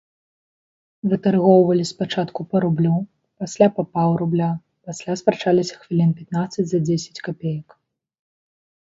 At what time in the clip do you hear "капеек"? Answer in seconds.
7.29-7.67